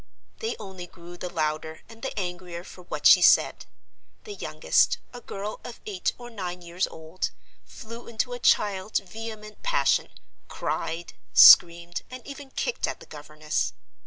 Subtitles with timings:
[0.39, 3.67] They only grew the louder and the angrier for what she said.
[4.23, 10.07] The youngest—a girl of eight or nine years old—flew into a child's vehement passion,
[10.47, 13.73] cried, screamed, and even kicked at the governess.